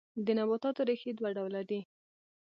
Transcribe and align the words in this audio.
د 0.25 0.27
نباتاتو 0.39 0.81
ریښې 0.89 1.11
دوه 1.17 1.29
ډوله 1.37 1.61
دي 1.69 1.79